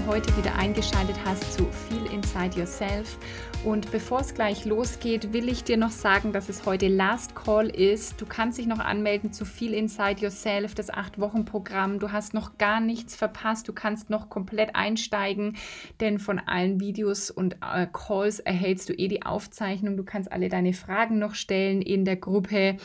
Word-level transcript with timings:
Du 0.00 0.06
heute 0.06 0.36
wieder 0.36 0.54
eingeschaltet 0.54 1.16
hast 1.24 1.54
zu 1.54 1.66
Feel 1.66 2.06
Inside 2.12 2.58
Yourself. 2.58 3.18
Und 3.64 3.90
bevor 3.90 4.20
es 4.20 4.34
gleich 4.34 4.64
losgeht, 4.64 5.32
will 5.32 5.48
ich 5.48 5.64
dir 5.64 5.76
noch 5.76 5.90
sagen, 5.90 6.32
dass 6.32 6.48
es 6.48 6.64
heute 6.64 6.88
Last 6.88 7.34
Call 7.34 7.68
ist. 7.68 8.20
Du 8.20 8.24
kannst 8.26 8.58
dich 8.58 8.66
noch 8.66 8.78
anmelden 8.78 9.32
zu 9.32 9.44
Feel 9.44 9.74
Inside 9.74 10.22
Yourself, 10.22 10.74
das 10.74 10.92
8-Wochen-Programm. 10.92 11.98
Du 11.98 12.12
hast 12.12 12.34
noch 12.34 12.56
gar 12.56 12.80
nichts 12.80 13.16
verpasst. 13.16 13.68
Du 13.68 13.72
kannst 13.72 14.10
noch 14.10 14.28
komplett 14.28 14.74
einsteigen, 14.74 15.56
denn 16.00 16.18
von 16.18 16.38
allen 16.38 16.80
Videos 16.80 17.30
und 17.30 17.56
äh, 17.60 17.86
Calls 17.92 18.38
erhältst 18.40 18.88
du 18.88 18.92
eh 18.94 19.08
die 19.08 19.22
Aufzeichnung. 19.22 19.96
Du 19.96 20.04
kannst 20.04 20.30
alle 20.32 20.48
deine 20.48 20.72
Fragen 20.72 21.18
noch 21.18 21.34
stellen 21.34 21.82
in 21.82 22.04
der 22.04 22.16
Gruppe. 22.16 22.76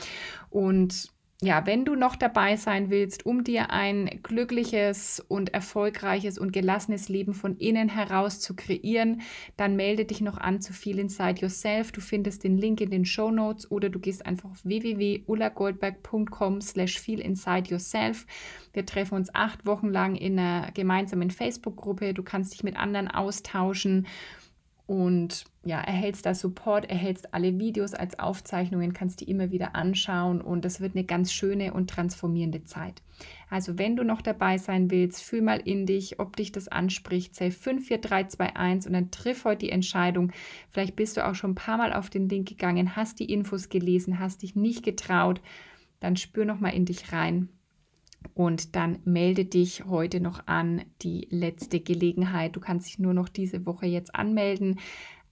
Und 0.50 1.15
ja, 1.42 1.66
wenn 1.66 1.84
du 1.84 1.96
noch 1.96 2.16
dabei 2.16 2.56
sein 2.56 2.90
willst, 2.90 3.26
um 3.26 3.44
dir 3.44 3.70
ein 3.70 4.22
glückliches 4.24 5.20
und 5.28 5.54
erfolgreiches 5.54 6.38
und 6.38 6.54
gelassenes 6.54 7.10
Leben 7.10 7.34
von 7.34 7.58
innen 7.58 7.90
heraus 7.90 8.40
zu 8.40 8.56
kreieren, 8.56 9.22
dann 9.58 9.76
melde 9.76 10.06
dich 10.06 10.22
noch 10.22 10.38
an 10.38 10.62
zu 10.62 10.72
Feel 10.72 10.98
Inside 10.98 11.42
Yourself. 11.42 11.92
Du 11.92 12.00
findest 12.00 12.46
den 12.46 12.58
Link 12.58 12.80
in 12.80 12.90
den 12.90 13.04
Show 13.04 13.32
Notes 13.32 13.70
oder 13.70 13.90
du 13.90 14.00
gehst 14.00 14.26
einfach 14.26 14.50
auf 14.50 14.64
www.ullagoldberg.com 14.64 16.62
slash 16.62 17.02
Feel 17.02 17.20
Inside 17.20 17.70
Yourself. 17.70 18.26
Wir 18.72 18.86
treffen 18.86 19.16
uns 19.16 19.34
acht 19.36 19.66
Wochen 19.66 19.90
lang 19.90 20.16
in 20.16 20.40
einer 20.40 20.72
gemeinsamen 20.72 21.32
Facebook-Gruppe. 21.32 22.14
Du 22.14 22.24
kannst 22.24 22.54
dich 22.54 22.64
mit 22.64 22.78
anderen 22.78 23.10
austauschen 23.10 24.08
und 24.88 25.46
ja, 25.64 25.82
erhältst 25.82 26.26
da 26.28 26.36
Support, 26.36 26.90
erhältst 26.90 27.34
alle 27.34 27.58
Videos 27.58 27.96
als 27.96 28.20
Aufzeichnungen, 28.20 28.94
kannst 28.94 29.22
die 29.22 29.30
immer 29.30 29.50
wieder 29.50 29.76
anschauen 29.76 30.42
und 30.42 30.64
das 30.64 30.80
wird 30.80 30.96
eine 30.96 31.06
ganz 31.06 31.34
schöne 31.34 31.74
und 31.74 31.90
transformierende 31.90 32.64
Zeit. 32.66 33.02
Also 33.50 33.80
wenn 33.80 33.96
du 33.96 34.04
noch 34.04 34.22
dabei 34.22 34.60
sein 34.60 34.92
willst, 34.92 35.24
fühl 35.24 35.42
mal 35.42 35.60
in 35.60 35.88
dich, 35.88 36.20
ob 36.20 36.36
dich 36.36 36.52
das 36.52 36.68
anspricht, 36.68 37.34
zähl 37.34 37.52
5, 37.52 37.88
4, 37.88 37.98
3, 37.98 38.24
2, 38.26 38.56
1 38.56 38.88
und 38.88 38.94
dann 38.94 39.10
triff 39.10 39.46
heute 39.46 39.66
die 39.66 39.72
Entscheidung. 39.72 40.32
Vielleicht 40.70 40.96
bist 40.96 41.18
du 41.18 41.26
auch 41.26 41.36
schon 41.36 41.52
ein 41.52 41.56
paar 41.56 41.78
Mal 41.78 41.94
auf 41.94 42.12
den 42.12 42.30
Link 42.30 42.48
gegangen, 42.48 42.96
hast 42.96 43.20
die 43.20 43.32
Infos 43.32 43.70
gelesen, 43.70 44.20
hast 44.20 44.44
dich 44.44 44.56
nicht 44.56 44.84
getraut, 44.84 45.42
dann 46.00 46.16
spür 46.16 46.46
noch 46.46 46.60
mal 46.60 46.70
in 46.70 46.86
dich 46.86 47.12
rein 47.12 47.50
und 48.34 48.76
dann 48.76 49.00
melde 49.06 49.46
dich 49.46 49.86
heute 49.86 50.20
noch 50.20 50.48
an, 50.48 50.84
die 51.02 51.28
letzte 51.30 51.80
Gelegenheit. 51.80 52.56
Du 52.56 52.60
kannst 52.60 52.88
dich 52.88 53.00
nur 53.00 53.14
noch 53.14 53.30
diese 53.30 53.66
Woche 53.66 53.86
jetzt 53.86 54.16
anmelden, 54.16 54.80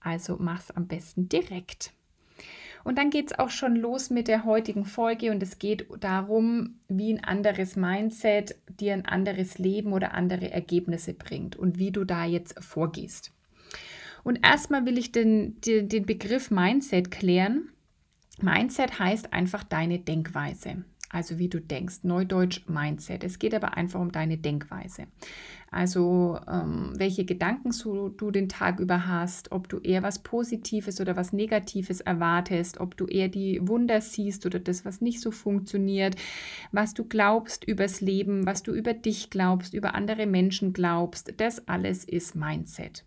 also 0.00 0.36
mach 0.38 0.60
es 0.60 0.70
am 0.70 0.86
besten 0.86 1.28
direkt. 1.28 1.92
Und 2.84 2.98
dann 2.98 3.08
geht 3.08 3.30
es 3.30 3.38
auch 3.38 3.48
schon 3.48 3.76
los 3.76 4.10
mit 4.10 4.28
der 4.28 4.44
heutigen 4.44 4.84
Folge 4.84 5.30
und 5.30 5.42
es 5.42 5.58
geht 5.58 5.86
darum, 6.00 6.80
wie 6.88 7.14
ein 7.14 7.24
anderes 7.24 7.76
Mindset 7.76 8.56
dir 8.78 8.92
ein 8.92 9.06
anderes 9.06 9.58
Leben 9.58 9.92
oder 9.94 10.12
andere 10.12 10.50
Ergebnisse 10.50 11.14
bringt 11.14 11.56
und 11.56 11.78
wie 11.78 11.90
du 11.90 12.04
da 12.04 12.26
jetzt 12.26 12.62
vorgehst. 12.62 13.32
Und 14.22 14.46
erstmal 14.46 14.84
will 14.84 14.98
ich 14.98 15.12
den, 15.12 15.60
den, 15.62 15.88
den 15.88 16.04
Begriff 16.04 16.50
Mindset 16.50 17.10
klären. 17.10 17.70
Mindset 18.40 18.98
heißt 18.98 19.32
einfach 19.32 19.64
deine 19.64 19.98
Denkweise 19.98 20.84
also 21.14 21.38
wie 21.38 21.48
du 21.48 21.60
denkst. 21.60 22.00
Neudeutsch 22.02 22.62
Mindset. 22.68 23.22
Es 23.22 23.38
geht 23.38 23.54
aber 23.54 23.76
einfach 23.76 24.00
um 24.00 24.10
deine 24.10 24.36
Denkweise. 24.36 25.06
Also 25.70 26.38
ähm, 26.50 26.92
welche 26.96 27.24
Gedanken 27.24 27.70
du, 27.70 28.08
du 28.08 28.30
den 28.30 28.48
Tag 28.48 28.80
über 28.80 29.06
hast, 29.06 29.52
ob 29.52 29.68
du 29.68 29.78
eher 29.78 30.02
was 30.02 30.22
Positives 30.22 31.00
oder 31.00 31.16
was 31.16 31.32
Negatives 31.32 32.00
erwartest, 32.00 32.80
ob 32.80 32.96
du 32.96 33.06
eher 33.06 33.28
die 33.28 33.60
Wunder 33.66 34.00
siehst 34.00 34.44
oder 34.44 34.58
das, 34.58 34.84
was 34.84 35.00
nicht 35.00 35.20
so 35.20 35.30
funktioniert, 35.30 36.16
was 36.72 36.94
du 36.94 37.04
glaubst 37.04 37.64
übers 37.64 38.00
Leben, 38.00 38.44
was 38.44 38.62
du 38.62 38.72
über 38.72 38.92
dich 38.92 39.30
glaubst, 39.30 39.72
über 39.72 39.94
andere 39.94 40.26
Menschen 40.26 40.72
glaubst, 40.72 41.34
das 41.38 41.68
alles 41.68 42.04
ist 42.04 42.34
Mindset. 42.34 43.04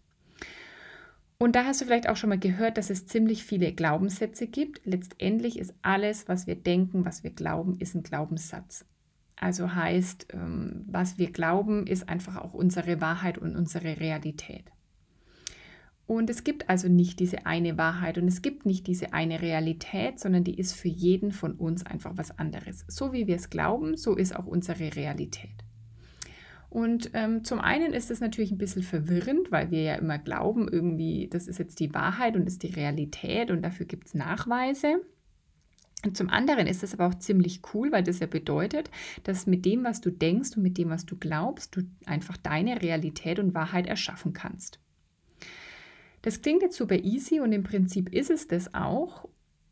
Und 1.40 1.56
da 1.56 1.66
hast 1.66 1.81
du 1.81 1.86
vielleicht 1.86 2.09
auch 2.09 2.16
schon 2.16 2.30
mal 2.30 2.40
gehört, 2.40 2.78
dass 2.78 2.90
es 2.90 3.06
ziemlich 3.06 3.44
viele 3.44 3.72
Glaubenssätze 3.72 4.48
gibt. 4.48 4.81
Letztendlich 4.86 5.59
ist 5.59 5.74
alles, 5.84 6.28
was 6.28 6.48
wir 6.48 6.56
denken, 6.56 7.06
was 7.06 7.24
wir 7.24 7.30
glauben, 7.30 7.80
ist 7.80 7.94
ein 7.94 8.03
Glaubenssatz. 8.03 8.86
Also 9.36 9.76
heißt, 9.76 10.28
ähm, 10.34 10.84
was 10.88 11.20
wir 11.20 11.31
glauben, 11.31 11.86
ist 11.86 12.09
einfach 12.09 12.38
auch 12.38 12.56
unsere 12.56 13.02
Wahrheit 13.02 13.38
und 13.38 13.56
unsere 13.56 14.00
Realität. 14.00 14.72
Und 16.08 16.30
es 16.30 16.44
gibt 16.44 16.70
also 16.70 16.88
nicht 16.88 17.20
diese 17.20 17.46
eine 17.46 17.78
Wahrheit 17.78 18.18
und 18.18 18.28
es 18.28 18.42
gibt 18.42 18.66
nicht 18.66 18.88
diese 18.88 19.14
eine 19.14 19.42
Realität, 19.42 20.20
sondern 20.20 20.44
die 20.44 20.58
ist 20.58 20.74
für 20.74 20.88
jeden 20.88 21.31
von 21.34 21.53
uns 21.53 21.86
einfach 21.86 22.14
was 22.16 22.40
anderes. 22.40 22.86
So 22.88 23.12
wie 23.12 23.28
wir 23.28 23.36
es 23.36 23.50
glauben, 23.50 23.97
so 23.97 24.16
ist 24.16 24.36
auch 24.36 24.46
unsere 24.46 24.96
Realität. 24.96 25.66
Und 26.69 27.11
ähm, 27.13 27.44
zum 27.44 27.59
einen 27.59 27.94
ist 27.94 28.11
es 28.11 28.19
natürlich 28.19 28.51
ein 28.51 28.57
bisschen 28.57 28.83
verwirrend, 28.83 29.51
weil 29.51 29.72
wir 29.72 29.83
ja 29.83 29.95
immer 29.95 30.17
glauben, 30.17 30.67
irgendwie, 30.67 31.28
das 31.28 31.47
ist 31.47 31.59
jetzt 31.59 31.79
die 31.79 31.94
Wahrheit 31.94 32.35
und 32.35 32.45
ist 32.45 32.63
die 32.63 32.73
Realität 32.73 33.51
und 33.51 33.61
dafür 33.61 33.85
gibt 33.85 34.07
es 34.07 34.13
Nachweise. 34.13 35.01
Und 36.05 36.16
zum 36.16 36.29
anderen 36.29 36.67
ist 36.67 36.83
es 36.83 36.94
aber 36.94 37.07
auch 37.07 37.16
ziemlich 37.16 37.61
cool, 37.73 37.91
weil 37.91 38.03
das 38.03 38.19
ja 38.19 38.28
bedeutet, 38.28 38.91
dass 39.23 39.47
mit 39.47 39.66
dem, 39.66 39.83
was 39.83 40.01
du 40.01 40.11
denkst 40.11 40.55
und 40.55 40.63
mit 40.63 40.78
dem, 40.78 40.89
was 40.89 41.05
du 41.05 41.17
glaubst, 41.17 41.75
du 41.75 41.81
einfach 42.05 42.38
deine 42.38 42.81
Realität 42.81 43.39
und 43.39 43.55
Wahrheit 43.55 43.88
erschaffen 43.88 44.34
kannst. 44.34 44.79
Das 46.22 46.41
klingt 46.41 46.61
jetzt 46.61 46.78
super 46.78 46.95
easy 46.95 47.39
und 47.39 47.51
im 47.51 47.63
Prinzip 47.63 48.13
ist 48.13 48.29
es 48.29 48.47
das 48.47 48.73
auch. 48.73 49.28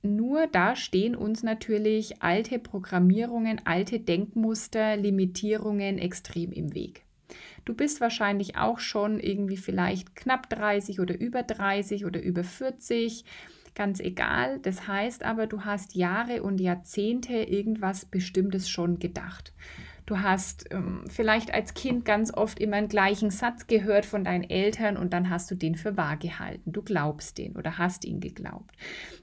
Nur 0.05 0.45
da 0.45 0.75
stehen 0.75 1.15
uns 1.15 1.41
natürlich 1.41 2.21
alte 2.21 2.59
Programmierungen, 2.59 3.61
alte 3.65 3.99
Denkmuster, 3.99 4.95
Limitierungen 4.97 5.97
extrem 5.97 6.51
im 6.51 6.75
Weg. 6.75 7.03
Du 7.65 7.73
bist 7.73 8.01
wahrscheinlich 8.01 8.55
auch 8.55 8.77
schon 8.77 9.19
irgendwie 9.19 9.57
vielleicht 9.57 10.15
knapp 10.15 10.47
30 10.49 10.99
oder 10.99 11.19
über 11.19 11.41
30 11.41 12.05
oder 12.05 12.21
über 12.21 12.43
40, 12.43 13.25
ganz 13.73 13.99
egal. 13.99 14.59
Das 14.59 14.87
heißt 14.87 15.23
aber, 15.23 15.47
du 15.47 15.65
hast 15.65 15.95
Jahre 15.95 16.43
und 16.43 16.61
Jahrzehnte 16.61 17.33
irgendwas 17.33 18.05
Bestimmtes 18.05 18.69
schon 18.69 18.99
gedacht. 18.99 19.53
Du 20.05 20.19
hast 20.19 20.71
ähm, 20.71 21.03
vielleicht 21.07 21.51
als 21.51 21.73
Kind 21.73 22.05
ganz 22.05 22.31
oft 22.31 22.59
immer 22.59 22.77
einen 22.77 22.89
gleichen 22.89 23.31
Satz 23.31 23.65
gehört 23.65 24.05
von 24.05 24.23
deinen 24.23 24.43
Eltern 24.43 24.97
und 24.97 25.13
dann 25.13 25.31
hast 25.31 25.49
du 25.49 25.55
den 25.55 25.75
für 25.75 25.97
wahr 25.97 26.15
gehalten. 26.17 26.71
Du 26.71 26.83
glaubst 26.83 27.39
den 27.39 27.55
oder 27.55 27.79
hast 27.79 28.05
ihn 28.05 28.19
geglaubt. 28.19 28.75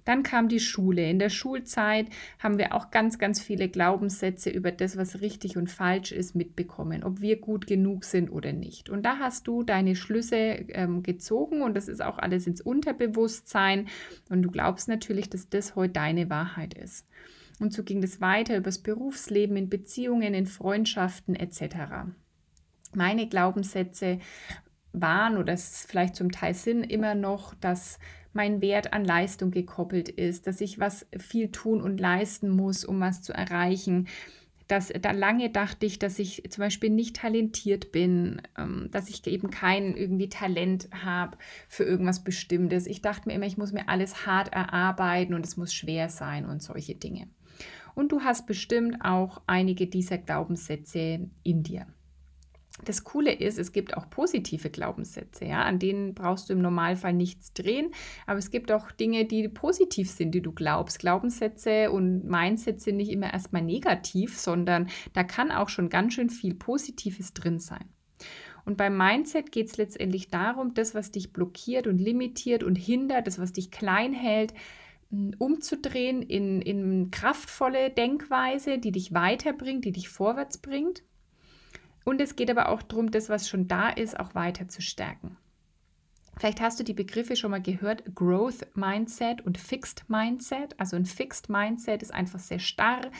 Dann 0.04 0.24
kam 0.24 0.48
die 0.48 0.58
Schule. 0.58 1.08
In 1.08 1.20
der 1.20 1.28
Schulzeit 1.28 2.06
haben 2.40 2.58
wir 2.58 2.74
auch 2.74 2.90
ganz, 2.90 3.20
ganz 3.20 3.40
viele 3.40 3.68
Glaubenssätze 3.68 4.50
über 4.50 4.72
das, 4.72 4.96
was 4.96 5.20
richtig 5.20 5.56
und 5.56 5.70
falsch 5.70 6.10
ist, 6.10 6.34
mitbekommen, 6.34 7.04
ob 7.04 7.20
wir 7.20 7.40
gut 7.40 7.68
genug 7.68 8.04
sind 8.04 8.30
oder 8.30 8.52
nicht. 8.52 8.90
Und 8.90 9.04
da 9.04 9.18
hast 9.18 9.46
du 9.46 9.62
deine 9.62 9.94
Schlüsse 9.94 10.36
ähm, 10.36 11.04
gezogen 11.04 11.62
und 11.62 11.74
das 11.74 11.86
ist 11.86 12.02
auch 12.02 12.18
alles 12.18 12.48
ins 12.48 12.60
Unterbewusstsein 12.60 13.86
und 14.30 14.42
du 14.42 14.50
glaubst 14.50 14.88
natürlich, 14.88 15.30
dass 15.30 15.48
das 15.48 15.76
heute 15.76 15.92
deine 15.92 16.28
Wahrheit 16.28 16.74
ist. 16.74 17.06
Und 17.62 17.72
so 17.72 17.84
ging 17.84 18.02
es 18.02 18.20
weiter 18.20 18.56
übers 18.56 18.80
Berufsleben, 18.80 19.56
in 19.56 19.68
Beziehungen, 19.68 20.34
in 20.34 20.46
Freundschaften 20.46 21.36
etc. 21.36 22.08
Meine 22.92 23.28
Glaubenssätze 23.28 24.18
waren 24.92 25.36
oder 25.36 25.52
es 25.52 25.86
vielleicht 25.88 26.16
zum 26.16 26.32
Teil 26.32 26.54
sind 26.54 26.82
immer 26.82 27.14
noch, 27.14 27.54
dass 27.54 28.00
mein 28.32 28.60
Wert 28.62 28.92
an 28.92 29.04
Leistung 29.04 29.52
gekoppelt 29.52 30.08
ist, 30.08 30.48
dass 30.48 30.60
ich 30.60 30.80
was 30.80 31.06
viel 31.16 31.52
tun 31.52 31.80
und 31.80 32.00
leisten 32.00 32.50
muss, 32.50 32.84
um 32.84 32.98
was 32.98 33.22
zu 33.22 33.32
erreichen. 33.32 34.08
Dass, 34.72 34.90
da 35.02 35.10
lange 35.10 35.50
dachte 35.50 35.84
ich, 35.84 35.98
dass 35.98 36.18
ich 36.18 36.44
zum 36.48 36.62
Beispiel 36.62 36.88
nicht 36.88 37.16
talentiert 37.16 37.92
bin, 37.92 38.40
ähm, 38.56 38.88
dass 38.90 39.10
ich 39.10 39.26
eben 39.26 39.50
kein 39.50 39.94
irgendwie 39.94 40.30
Talent 40.30 40.88
habe 41.04 41.36
für 41.68 41.84
irgendwas 41.84 42.24
Bestimmtes. 42.24 42.86
Ich 42.86 43.02
dachte 43.02 43.28
mir 43.28 43.34
immer, 43.34 43.44
ich 43.44 43.58
muss 43.58 43.72
mir 43.72 43.90
alles 43.90 44.24
hart 44.24 44.50
erarbeiten 44.50 45.34
und 45.34 45.44
es 45.44 45.58
muss 45.58 45.74
schwer 45.74 46.08
sein 46.08 46.46
und 46.46 46.62
solche 46.62 46.94
Dinge. 46.94 47.28
Und 47.94 48.12
du 48.12 48.22
hast 48.22 48.46
bestimmt 48.46 49.04
auch 49.04 49.42
einige 49.46 49.88
dieser 49.88 50.16
Glaubenssätze 50.16 51.28
in 51.42 51.62
dir. 51.62 51.86
Das 52.84 53.04
Coole 53.04 53.32
ist, 53.32 53.58
es 53.58 53.72
gibt 53.72 53.96
auch 53.96 54.08
positive 54.08 54.70
Glaubenssätze, 54.70 55.44
ja, 55.44 55.62
an 55.62 55.78
denen 55.78 56.14
brauchst 56.14 56.48
du 56.48 56.54
im 56.54 56.62
Normalfall 56.62 57.12
nichts 57.12 57.52
drehen, 57.52 57.92
aber 58.26 58.38
es 58.38 58.50
gibt 58.50 58.72
auch 58.72 58.90
Dinge, 58.90 59.26
die 59.26 59.48
positiv 59.48 60.10
sind, 60.10 60.32
die 60.32 60.40
du 60.40 60.52
glaubst. 60.52 60.98
Glaubenssätze 60.98 61.90
und 61.90 62.24
Mindsets 62.24 62.84
sind 62.84 62.96
nicht 62.96 63.10
immer 63.10 63.32
erstmal 63.32 63.62
negativ, 63.62 64.38
sondern 64.38 64.88
da 65.12 65.22
kann 65.22 65.50
auch 65.50 65.68
schon 65.68 65.90
ganz 65.90 66.14
schön 66.14 66.30
viel 66.30 66.54
Positives 66.54 67.34
drin 67.34 67.60
sein. 67.60 67.84
Und 68.64 68.76
beim 68.76 68.96
Mindset 68.96 69.52
geht 69.52 69.68
es 69.68 69.76
letztendlich 69.76 70.28
darum, 70.28 70.74
das, 70.74 70.94
was 70.94 71.10
dich 71.10 71.32
blockiert 71.32 71.86
und 71.86 71.98
limitiert 71.98 72.62
und 72.62 72.76
hindert, 72.76 73.26
das, 73.26 73.38
was 73.38 73.52
dich 73.52 73.70
klein 73.70 74.12
hält, 74.12 74.54
umzudrehen 75.38 76.22
in, 76.22 76.62
in 76.62 77.10
kraftvolle 77.10 77.90
Denkweise, 77.90 78.78
die 78.78 78.92
dich 78.92 79.12
weiterbringt, 79.12 79.84
die 79.84 79.92
dich 79.92 80.08
vorwärts 80.08 80.58
bringt. 80.58 81.02
Und 82.04 82.20
es 82.20 82.36
geht 82.36 82.50
aber 82.50 82.68
auch 82.68 82.82
darum, 82.82 83.10
das, 83.10 83.28
was 83.28 83.48
schon 83.48 83.68
da 83.68 83.88
ist, 83.88 84.18
auch 84.18 84.34
weiter 84.34 84.68
zu 84.68 84.82
stärken. 84.82 85.36
Vielleicht 86.38 86.60
hast 86.60 86.80
du 86.80 86.84
die 86.84 86.94
Begriffe 86.94 87.36
schon 87.36 87.50
mal 87.50 87.62
gehört, 87.62 88.14
Growth 88.14 88.66
Mindset 88.74 89.42
und 89.42 89.58
Fixed 89.58 90.08
Mindset. 90.08 90.74
Also 90.78 90.96
ein 90.96 91.04
Fixed 91.04 91.48
Mindset 91.48 92.02
ist 92.02 92.12
einfach 92.12 92.38
sehr 92.38 92.58
starr, 92.58 93.10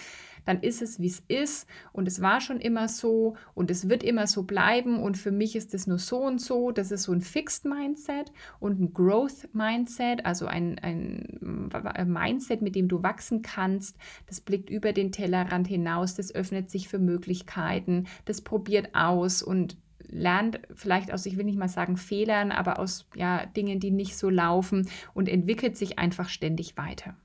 dann 0.45 0.61
ist 0.61 0.83
es, 0.83 0.99
wie 1.01 1.07
es 1.07 1.23
ist 1.29 1.69
und 1.93 2.09
es 2.09 2.21
war 2.21 2.41
schon 2.41 2.61
immer 2.61 2.89
so 2.89 3.37
und 3.55 3.71
es 3.71 3.89
wird 3.89 4.03
immer 4.03 4.27
so 4.27 4.43
bleiben 4.43 5.01
und 5.01 5.17
für 5.17 5.31
mich 5.31 5.55
ist 5.55 5.75
es 5.75 5.87
nur 5.87 5.99
so 5.99 6.19
und 6.19 6.41
so. 6.41 6.73
Das 6.73 6.91
ist 6.91 7.05
so 7.05 7.13
ein 7.13 7.21
Fixed 7.21 7.65
Mindset 7.65 8.33
und 8.59 8.81
ein 8.81 8.93
Growth 8.93 9.49
Mindset, 9.53 10.25
also 10.25 10.47
ein, 10.47 10.79
ein 10.81 11.71
Mindset, 12.07 12.63
mit 12.63 12.75
dem 12.75 12.89
du 12.89 13.03
wachsen 13.03 13.43
kannst. 13.43 13.97
Das 14.27 14.41
blickt 14.41 14.71
über 14.71 14.93
den 14.93 15.13
Tellerrand 15.13 15.69
hinaus, 15.69 16.15
das 16.15 16.35
öffnet 16.35 16.71
sich 16.71 16.89
für 16.89 16.99
Möglichkeiten, 16.99 18.07
das 18.25 18.41
probiert 18.41 18.95
aus 18.95 19.43
und 19.43 19.77
lernt 20.13 20.61
vielleicht 20.75 21.13
aus, 21.13 21.27
ich 21.27 21.37
will 21.37 21.45
nicht 21.45 21.59
mal 21.59 21.69
sagen 21.69 21.97
Fehlern, 21.97 22.53
aber 22.53 22.79
aus 22.79 23.09
ja, 23.17 23.47
Dingen, 23.47 23.81
die 23.81 23.91
nicht 23.91 24.17
so 24.17 24.31
laufen 24.31 24.89
und 25.15 25.29
entwickelt 25.29 25.77
sich 25.77 25.99
einfach 25.99 26.29
ständig 26.29 26.77
weiter. 26.77 27.17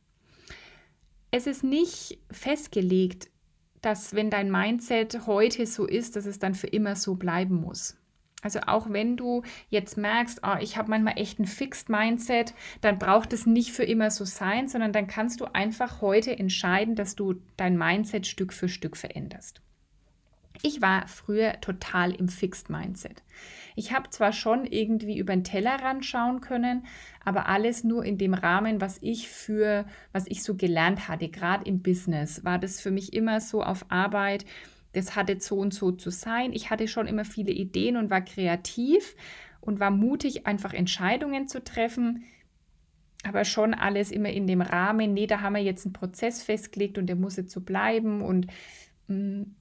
Es 1.29 1.45
ist 1.45 1.63
nicht 1.63 2.17
festgelegt, 2.31 3.29
dass 3.81 4.15
wenn 4.15 4.29
dein 4.29 4.49
Mindset 4.49 5.27
heute 5.27 5.67
so 5.67 5.85
ist, 5.85 6.15
dass 6.15 6.25
es 6.25 6.39
dann 6.39 6.55
für 6.55 6.67
immer 6.67 6.95
so 6.95 7.15
bleiben 7.15 7.55
muss. 7.55 7.97
Also 8.41 8.59
auch 8.61 8.89
wenn 8.89 9.17
du 9.17 9.43
jetzt 9.69 9.97
merkst, 9.97 10.41
oh, 10.43 10.57
ich 10.61 10.77
habe 10.77 10.89
manchmal 10.89 11.17
echt 11.17 11.39
ein 11.39 11.45
Fixed 11.45 11.89
Mindset, 11.89 12.53
dann 12.81 12.99
braucht 12.99 13.33
es 13.33 13.45
nicht 13.45 13.71
für 13.71 13.83
immer 13.83 14.11
so 14.11 14.25
sein, 14.25 14.67
sondern 14.67 14.93
dann 14.93 15.07
kannst 15.07 15.41
du 15.41 15.45
einfach 15.53 16.01
heute 16.01 16.37
entscheiden, 16.37 16.95
dass 16.95 17.15
du 17.15 17.35
dein 17.57 17.77
Mindset 17.77 18.27
Stück 18.27 18.53
für 18.53 18.69
Stück 18.69 18.95
veränderst. 18.95 19.61
Ich 20.63 20.81
war 20.81 21.07
früher 21.07 21.59
total 21.61 22.13
im 22.13 22.29
Fixed 22.29 22.69
Mindset. 22.69 23.23
Ich 23.75 23.93
habe 23.93 24.09
zwar 24.09 24.33
schon 24.33 24.65
irgendwie 24.65 25.17
über 25.17 25.33
den 25.33 25.43
Tellerrand 25.43 26.03
schauen 26.03 26.41
können, 26.41 26.85
aber 27.23 27.47
alles 27.47 27.83
nur 27.83 28.03
in 28.03 28.17
dem 28.17 28.33
Rahmen, 28.33 28.81
was 28.81 28.97
ich 29.01 29.29
für, 29.29 29.85
was 30.11 30.25
ich 30.27 30.43
so 30.43 30.55
gelernt 30.55 31.07
hatte, 31.07 31.29
gerade 31.29 31.65
im 31.65 31.81
Business, 31.81 32.43
war 32.43 32.57
das 32.57 32.81
für 32.81 32.91
mich 32.91 33.13
immer 33.13 33.39
so 33.39 33.61
auf 33.61 33.85
Arbeit. 33.89 34.45
Das 34.93 35.15
hatte 35.15 35.39
so 35.39 35.57
und 35.57 35.73
so 35.73 35.91
zu 35.91 36.09
sein. 36.09 36.53
Ich 36.53 36.71
hatte 36.71 36.87
schon 36.87 37.07
immer 37.07 37.25
viele 37.25 37.51
Ideen 37.51 37.97
und 37.97 38.09
war 38.09 38.21
kreativ 38.21 39.15
und 39.61 39.79
war 39.79 39.91
mutig, 39.91 40.47
einfach 40.47 40.73
Entscheidungen 40.73 41.47
zu 41.47 41.63
treffen 41.63 42.23
aber 43.23 43.45
schon 43.45 43.73
alles 43.73 44.11
immer 44.11 44.29
in 44.29 44.47
dem 44.47 44.61
Rahmen, 44.61 45.13
nee, 45.13 45.27
da 45.27 45.41
haben 45.41 45.55
wir 45.55 45.61
jetzt 45.61 45.85
einen 45.85 45.93
Prozess 45.93 46.43
festgelegt 46.43 46.97
und 46.97 47.07
der 47.07 47.15
muss 47.15 47.35
jetzt 47.35 47.51
so 47.51 47.61
bleiben 47.61 48.21
und 48.21 48.47
mh, 49.07 49.15
mm, 49.15 49.55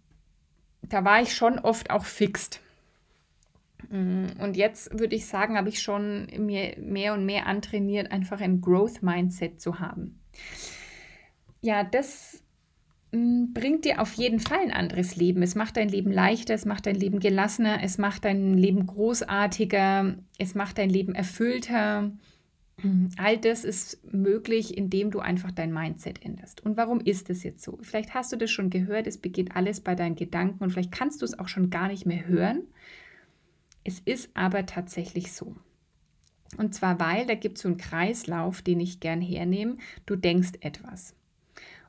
da 0.88 1.04
war 1.04 1.22
ich 1.22 1.34
schon 1.34 1.58
oft 1.58 1.90
auch 1.90 2.04
fixt. 2.04 2.60
Mm, 3.90 4.26
und 4.40 4.56
jetzt 4.56 4.98
würde 4.98 5.16
ich 5.16 5.26
sagen, 5.26 5.56
habe 5.56 5.68
ich 5.68 5.82
schon 5.82 6.26
mir 6.38 6.76
mehr 6.78 7.14
und 7.14 7.24
mehr 7.24 7.46
antrainiert, 7.46 8.10
einfach 8.10 8.40
ein 8.40 8.60
Growth-Mindset 8.60 9.60
zu 9.60 9.78
haben. 9.80 10.20
Ja, 11.60 11.84
das 11.84 12.42
mm, 13.12 13.52
bringt 13.52 13.84
dir 13.84 14.00
auf 14.00 14.14
jeden 14.14 14.40
Fall 14.40 14.60
ein 14.60 14.72
anderes 14.72 15.16
Leben. 15.16 15.42
Es 15.42 15.54
macht 15.54 15.76
dein 15.76 15.88
Leben 15.88 16.10
leichter, 16.10 16.54
es 16.54 16.64
macht 16.64 16.86
dein 16.86 16.96
Leben 16.96 17.20
gelassener, 17.20 17.82
es 17.82 17.98
macht 17.98 18.24
dein 18.24 18.54
Leben 18.54 18.86
großartiger, 18.86 20.16
es 20.38 20.54
macht 20.54 20.78
dein 20.78 20.90
Leben 20.90 21.14
erfüllter. 21.14 22.10
All 23.16 23.38
das 23.38 23.64
ist 23.64 24.04
möglich, 24.12 24.76
indem 24.76 25.10
du 25.10 25.20
einfach 25.20 25.50
dein 25.50 25.72
Mindset 25.72 26.22
änderst. 26.22 26.64
Und 26.64 26.76
warum 26.76 27.00
ist 27.00 27.30
es 27.30 27.42
jetzt 27.42 27.64
so? 27.64 27.78
Vielleicht 27.80 28.12
hast 28.12 28.32
du 28.32 28.36
das 28.36 28.50
schon 28.50 28.68
gehört, 28.68 29.06
es 29.06 29.16
beginnt 29.16 29.56
alles 29.56 29.80
bei 29.80 29.94
deinen 29.94 30.14
Gedanken 30.14 30.62
und 30.62 30.70
vielleicht 30.70 30.92
kannst 30.92 31.22
du 31.22 31.24
es 31.24 31.38
auch 31.38 31.48
schon 31.48 31.70
gar 31.70 31.88
nicht 31.88 32.04
mehr 32.04 32.26
hören. 32.26 32.64
Es 33.82 34.00
ist 34.00 34.30
aber 34.34 34.66
tatsächlich 34.66 35.32
so. 35.32 35.56
Und 36.58 36.74
zwar, 36.74 37.00
weil 37.00 37.24
da 37.24 37.34
gibt 37.34 37.56
es 37.56 37.62
so 37.62 37.68
einen 37.68 37.78
Kreislauf, 37.78 38.60
den 38.60 38.80
ich 38.80 39.00
gern 39.00 39.22
hernehme. 39.22 39.78
Du 40.04 40.14
denkst 40.14 40.52
etwas 40.60 41.14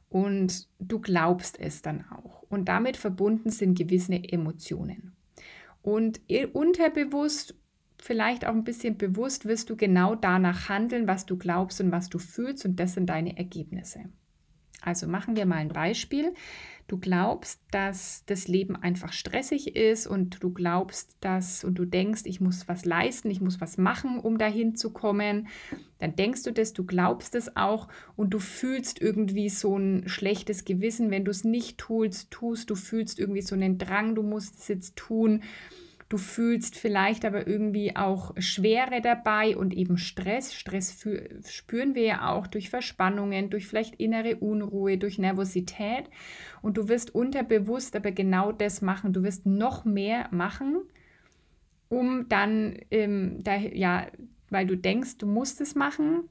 und 0.10 0.70
du 0.80 1.00
glaubst 1.00 1.60
es 1.60 1.82
dann 1.82 2.06
auch. 2.10 2.44
Und 2.44 2.70
damit 2.70 2.96
verbunden 2.96 3.50
sind 3.50 3.78
gewisse 3.78 4.16
Emotionen. 4.16 5.16
Und 5.82 6.22
unterbewusst 6.54 7.56
vielleicht 8.00 8.46
auch 8.46 8.54
ein 8.54 8.64
bisschen 8.64 8.98
bewusst 8.98 9.46
wirst 9.46 9.70
du 9.70 9.76
genau 9.76 10.16
danach 10.16 10.70
handeln, 10.70 11.08
was 11.08 11.26
du 11.26 11.38
glaubst 11.38 11.82
und 11.82 11.92
was 11.92 12.10
du 12.10 12.20
fühlst 12.20 12.66
und 12.66 12.80
das 12.80 12.94
sind 12.94 13.08
deine 13.08 13.38
Ergebnisse. 13.38 14.06
Also 14.82 15.08
machen 15.08 15.36
wir 15.36 15.46
mal 15.46 15.58
ein 15.58 15.70
Beispiel. 15.70 16.34
Du 16.88 16.98
glaubst, 16.98 17.60
dass 17.72 18.24
das 18.28 18.48
Leben 18.48 18.78
einfach 18.78 19.12
stressig 19.12 19.76
ist 19.76 20.08
und 20.08 20.42
du 20.42 20.54
glaubst, 20.54 21.18
dass 21.20 21.66
und 21.66 21.76
du 21.76 21.84
denkst, 21.84 22.22
ich 22.24 22.40
muss 22.40 22.70
was 22.70 22.86
leisten, 22.86 23.30
ich 23.30 23.42
muss 23.42 23.60
was 23.60 23.78
machen, 23.78 24.20
um 24.20 24.38
dahin 24.38 24.76
zu 24.76 24.94
kommen. 24.94 25.50
Dann 26.00 26.16
denkst 26.16 26.44
du 26.44 26.54
das, 26.54 26.72
du 26.72 26.86
glaubst 26.86 27.36
es 27.36 27.58
auch 27.58 27.90
und 28.16 28.30
du 28.30 28.40
fühlst 28.40 29.02
irgendwie 29.02 29.50
so 29.50 29.78
ein 29.78 30.08
schlechtes 30.08 30.64
Gewissen, 30.64 31.12
wenn 31.12 31.26
du 31.26 31.32
es 31.32 31.44
nicht 31.44 31.78
tust, 31.78 32.32
tust, 32.32 32.70
du 32.70 32.76
fühlst 32.76 33.20
irgendwie 33.20 33.42
so 33.42 33.56
einen 33.56 33.78
Drang, 33.78 34.16
du 34.16 34.24
musst 34.24 34.60
es 34.60 34.68
jetzt 34.70 34.96
tun 34.96 35.44
Du 36.10 36.18
fühlst 36.18 36.78
vielleicht 36.78 37.26
aber 37.26 37.48
irgendwie 37.48 37.96
auch 37.96 38.34
Schwere 38.38 39.02
dabei 39.02 39.58
und 39.58 39.74
eben 39.74 39.98
Stress. 39.98 40.54
Stress 40.54 41.06
spüren 41.46 41.96
wir 41.96 42.04
ja 42.04 42.32
auch 42.32 42.48
durch 42.48 42.70
Verspannungen, 42.70 43.50
durch 43.50 43.68
vielleicht 43.68 43.96
innere 43.96 44.38
Unruhe, 44.38 44.98
durch 44.98 45.18
Nervosität. 45.18 46.06
Und 46.62 46.78
du 46.78 46.88
wirst 46.88 47.14
unterbewusst 47.14 47.96
aber 47.96 48.12
genau 48.12 48.54
das 48.54 48.82
machen. 48.82 49.12
Du 49.12 49.24
wirst 49.24 49.46
noch 49.46 49.84
mehr 49.84 50.30
machen, 50.32 50.78
um 51.90 52.30
dann, 52.30 52.80
ähm, 52.90 53.44
da, 53.44 53.58
ja, 53.58 54.08
weil 54.50 54.66
du 54.66 54.78
denkst, 54.78 55.18
du 55.18 55.28
musst 55.28 55.60
es 55.60 55.76
machen, 55.76 56.30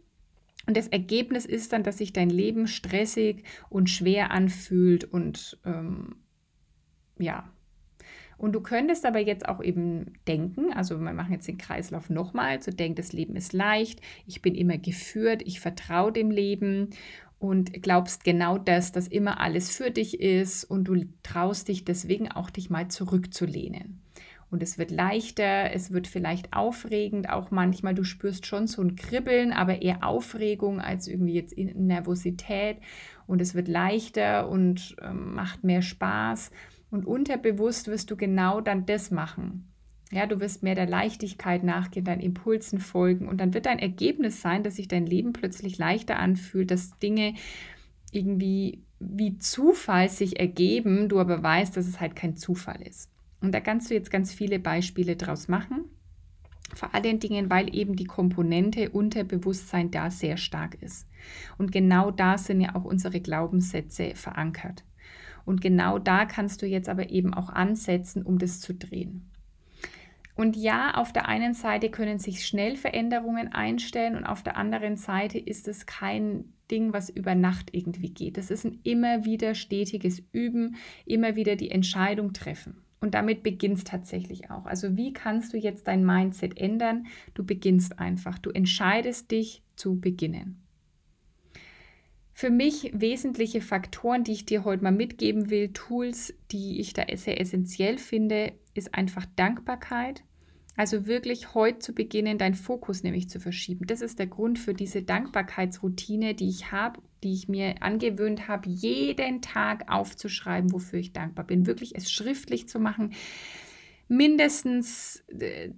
und 0.67 0.77
das 0.77 0.89
Ergebnis 0.89 1.47
ist 1.47 1.73
dann, 1.73 1.85
dass 1.85 1.99
sich 1.99 2.13
dein 2.13 2.29
Leben 2.29 2.67
stressig 2.67 3.45
und 3.69 3.89
schwer 3.89 4.33
anfühlt 4.33 5.05
und 5.05 5.59
ähm, 5.65 6.17
ja, 7.19 7.49
und 8.39 8.53
du 8.53 8.61
könntest 8.61 9.07
aber 9.07 9.21
jetzt 9.21 9.49
auch 9.49 9.63
eben 9.63 10.13
denken, 10.27 10.73
also 10.73 11.01
wir 11.01 11.13
machen 11.13 11.33
jetzt 11.33 11.49
den 11.49 11.59
Kreislauf 11.59 12.11
nochmal, 12.11 12.63
so 12.63 12.71
denk, 12.71 12.97
das 12.97 13.13
Leben 13.13 13.37
ist 13.37 13.53
leicht, 13.53 14.01
ich 14.27 14.43
bin 14.43 14.55
immer 14.55 14.79
geführt, 14.79 15.43
ich 15.45 15.61
vertraue 15.61 16.13
dem 16.13 16.31
Leben 16.31 16.91
und 17.39 17.83
glaubst 17.83 18.25
genau 18.25 18.59
das, 18.59 18.93
dass 18.93 19.09
immer 19.09 19.41
alles 19.41 19.75
für 19.75 19.91
dich 19.91 20.21
ist 20.21 20.65
und 20.65 20.85
du 20.85 21.07
traust 21.23 21.69
dich 21.69 21.85
deswegen 21.85 22.31
auch, 22.31 22.51
dich 22.51 22.71
mal 22.71 22.89
zurückzulehnen. 22.89 24.01
Und 24.49 24.63
es 24.63 24.79
wird 24.79 24.91
leichter, 24.93 25.73
es 25.73 25.93
wird 25.93 26.07
vielleicht 26.07 26.53
aufregend, 26.53 27.31
auch 27.31 27.51
manchmal, 27.51 27.95
du 27.95 28.05
spürst 28.05 28.47
schon 28.47 28.69
so 28.69 28.81
ein 28.81 28.95
Kribbeln, 28.95 29.53
aber 29.53 29.83
eher 29.83 30.05
Aufregung 30.05 30.81
als 30.81 31.09
irgendwie 31.09 31.35
jetzt 31.35 31.57
Nervosität. 31.59 32.79
Und 33.27 33.43
es 33.43 33.57
wird 33.57 33.67
leichter 33.67 34.49
und 34.49 34.95
äh, 35.03 35.13
macht 35.13 35.65
mehr 35.65 35.83
Spaß. 35.83 36.53
Und 36.97 37.05
unterbewusst 37.05 37.89
wirst 37.89 38.11
du 38.11 38.17
genau 38.17 38.63
dann 38.63 38.87
das 38.87 39.11
machen. 39.11 39.69
Ja, 40.11 40.25
du 40.25 40.41
wirst 40.41 40.63
mehr 40.63 40.75
der 40.75 40.89
Leichtigkeit 40.89 41.63
nachgehen, 41.63 42.07
deinen 42.07 42.23
Impulsen 42.23 42.81
folgen 42.81 43.29
und 43.29 43.39
dann 43.39 43.53
wird 43.53 43.67
dein 43.67 43.79
Ergebnis 43.79 44.41
sein, 44.41 44.63
dass 44.63 44.77
sich 44.77 44.89
dein 44.89 45.05
Leben 45.05 45.35
plötzlich 45.35 45.77
leichter 45.77 46.19
anfühlt, 46.19 46.71
dass 46.71 46.99
Dinge 46.99 47.35
irgendwie 48.13 48.83
wie 48.99 49.37
Zufall 49.37 50.09
sich 50.09 50.41
ergeben, 50.41 51.11
du 51.11 51.21
aber 51.21 51.43
weißt, 51.43 51.77
dass 51.77 51.87
es 51.87 52.01
halt 52.01 52.17
kein 52.17 52.35
Zufall 52.35 52.81
ist. 52.81 53.11
Und 53.43 53.53
da 53.53 53.61
kannst 53.61 53.91
du 53.91 53.95
jetzt 53.95 54.11
ganz 54.11 54.33
viele 54.33 54.59
Beispiele 54.59 55.17
draus 55.17 55.49
machen. 55.49 55.85
Vor 56.75 56.95
allen 56.95 57.21
Dingen, 57.21 57.51
weil 57.51 57.77
eben 57.77 57.95
die 57.95 58.07
Komponente 58.07 58.89
Unterbewusstsein 58.89 59.91
da 59.91 60.11
sehr 60.11 60.39
stark 60.39 60.81
ist. 60.81 61.07
Und 61.59 61.73
genau 61.73 62.11
da 62.11 62.39
sind 62.39 62.63
ja 62.63 62.75
auch 62.75 62.85
unsere 62.85 63.21
Glaubenssätze 63.21 64.15
verankert. 64.15 64.86
Und 65.47 65.63
genau 65.63 65.99
da 65.99 66.27
kannst 66.27 66.61
du 66.61 66.67
jetzt 66.67 66.91
aber 66.91 67.09
eben 67.09 67.33
auch 67.33 67.49
ansetzen, 67.49 68.23
um 68.23 68.39
das 68.39 68.61
zu 68.61 68.75
drehen. 68.75 69.31
Und 70.35 70.55
ja, 70.55 70.95
auf 70.95 71.15
der 71.15 71.29
einen 71.29 71.55
Seite 71.55 71.89
können 71.89 72.19
sich 72.19 72.47
schnell 72.47 72.77
Veränderungen 72.77 73.49
einstellen 73.53 74.17
und 74.17 74.25
auf 74.27 74.43
der 74.43 74.59
anderen 74.59 74.99
Seite 74.99 75.39
ist 75.39 75.67
es 75.67 75.87
kein 75.87 76.53
Ding, 76.71 76.93
was 76.93 77.09
über 77.09 77.35
Nacht 77.35 77.71
irgendwie 77.73 78.11
geht. 78.11 78.37
Das 78.37 78.51
ist 78.51 78.67
ein 78.67 78.81
immer 78.83 79.25
wieder 79.25 79.55
stetiges 79.55 80.23
Üben, 80.33 80.77
immer 81.07 81.37
wieder 81.37 81.57
die 81.57 81.71
Entscheidung 81.71 82.35
treffen. 82.35 82.83
Und 83.01 83.15
damit 83.15 83.43
beginnt 83.43 83.79
es 83.79 83.85
tatsächlich 83.85 84.51
auch. 84.51 84.67
Also 84.67 84.97
wie 84.97 85.13
kannst 85.13 85.55
du 85.55 85.59
jetzt 85.59 85.87
dein 85.87 86.05
Mindset 86.05 86.59
ändern? 86.59 87.07
Du 87.33 87.45
beginnst 87.45 87.99
einfach. 87.99 88.39
Du 88.39 88.51
entscheidest 88.51 89.31
dich 89.31 89.63
zu 89.75 90.01
beginnen. 90.01 90.66
Für 92.39 92.51
mich 92.51 92.91
wesentliche 92.93 93.63
Faktoren, 93.63 94.23
die 94.23 94.33
ich 94.33 94.45
dir 94.45 94.67
heute 94.67 94.83
mal 94.83 94.93
mitgeben 94.93 95.49
will, 95.49 95.73
Tools, 95.73 96.35
die 96.53 96.81
ich 96.81 96.93
da 96.93 97.05
sehr 97.15 97.41
essentiell 97.41 97.97
finde, 97.97 98.53
ist 98.75 98.95
einfach 98.95 99.25
Dankbarkeit. 99.37 100.23
Also 100.77 101.07
wirklich 101.07 101.55
heute 101.55 101.79
zu 101.79 101.95
beginnen, 101.95 102.37
deinen 102.37 102.53
Fokus 102.53 103.03
nämlich 103.03 103.31
zu 103.31 103.41
verschieben. 103.41 103.87
Das 103.87 104.03
ist 104.03 104.19
der 104.19 104.27
Grund 104.27 104.59
für 104.59 104.75
diese 104.75 105.01
Dankbarkeitsroutine, 105.01 106.35
die 106.35 106.51
ich 106.51 106.71
habe, 106.73 107.01
die 107.25 107.33
ich 107.33 107.49
mir 107.49 107.77
angewöhnt 107.83 108.49
habe, 108.49 108.69
jeden 108.69 109.41
Tag 109.41 109.91
aufzuschreiben, 109.91 110.73
wofür 110.73 110.99
ich 110.99 111.15
dankbar 111.15 111.47
bin. 111.47 111.67
Wirklich 111.67 111.97
es 111.97 112.13
schriftlich 112.13 112.69
zu 112.69 112.79
machen 112.79 113.15
mindestens, 114.09 115.25
äh, 115.29 115.71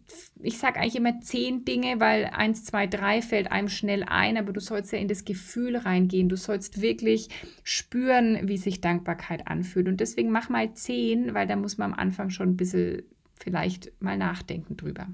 ich 0.42 0.58
sage 0.58 0.80
eigentlich 0.80 0.96
immer 0.96 1.20
zehn 1.20 1.64
Dinge, 1.64 2.00
weil 2.00 2.26
eins, 2.26 2.64
zwei, 2.64 2.86
drei 2.86 3.22
fällt 3.22 3.50
einem 3.50 3.68
schnell 3.68 4.04
ein, 4.04 4.36
aber 4.36 4.52
du 4.52 4.60
sollst 4.60 4.92
ja 4.92 4.98
in 4.98 5.08
das 5.08 5.24
Gefühl 5.24 5.76
reingehen. 5.76 6.28
Du 6.28 6.36
sollst 6.36 6.80
wirklich 6.80 7.28
spüren, 7.62 8.48
wie 8.48 8.58
sich 8.58 8.80
Dankbarkeit 8.80 9.46
anfühlt. 9.48 9.88
Und 9.88 10.00
deswegen 10.00 10.30
mach 10.30 10.48
mal 10.48 10.74
zehn, 10.74 11.34
weil 11.34 11.46
da 11.46 11.56
muss 11.56 11.78
man 11.78 11.92
am 11.92 11.98
Anfang 11.98 12.30
schon 12.30 12.50
ein 12.50 12.56
bisschen 12.56 13.02
vielleicht 13.34 13.92
mal 14.00 14.18
nachdenken 14.18 14.76
drüber. 14.76 15.08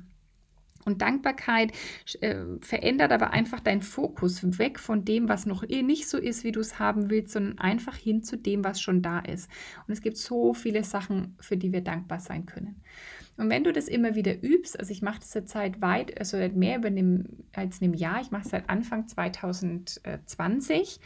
Und 0.85 1.03
Dankbarkeit 1.03 1.73
äh, 2.21 2.37
verändert 2.61 3.13
aber 3.13 3.31
einfach 3.31 3.61
deinen 3.61 3.83
Fokus 3.83 4.59
weg 4.59 4.79
von 4.79 5.05
dem, 5.05 5.29
was 5.29 5.47
noch 5.47 5.65
eh 5.69 5.83
nicht 5.83 6.09
so 6.09 6.19
ist, 6.19 6.45
wie 6.45 6.53
du 6.53 6.61
es 6.61 6.79
haben 6.79 7.11
willst, 7.11 7.33
sondern 7.33 7.59
einfach 7.59 7.97
hin 7.97 8.23
zu 8.23 8.37
dem, 8.37 8.65
was 8.65 8.81
schon 8.81 9.03
da 9.03 9.21
ist. 9.21 9.51
Und 9.87 9.93
es 9.93 10.01
gibt 10.01 10.17
so 10.17 10.55
viele 10.55 10.85
Sachen, 10.85 11.37
für 11.41 11.57
die 11.57 11.73
wir 11.73 11.81
dankbar 11.81 12.21
sein 12.21 12.47
können. 12.47 12.83
Und 13.37 13.51
wenn 13.51 13.65
du 13.65 13.73
das 13.73 13.89
immer 13.89 14.15
wieder 14.15 14.43
übst, 14.43 14.79
also 14.79 14.93
ich 14.93 15.03
mache 15.03 15.19
das 15.19 15.33
seit 15.33 15.49
Zeit 15.49 15.81
weit, 15.81 16.19
also 16.19 16.37
mehr 16.37 16.79
über 16.79 16.89
einem, 16.89 17.27
als 17.53 17.83
einem 17.83 17.95
Jahr, 17.95 18.21
ich 18.21 18.31
mache 18.31 18.45
es 18.45 18.51
seit 18.51 18.71
Anfang 18.71 19.09
2020, 19.09 21.01